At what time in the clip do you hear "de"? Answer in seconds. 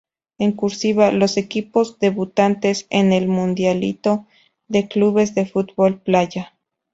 4.67-4.87, 5.35-5.45